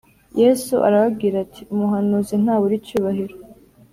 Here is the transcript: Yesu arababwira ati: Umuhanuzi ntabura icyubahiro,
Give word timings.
Yesu 0.41 0.73
arababwira 0.87 1.35
ati: 1.45 1.61
Umuhanuzi 1.73 2.33
ntabura 2.43 2.73
icyubahiro, 2.79 3.35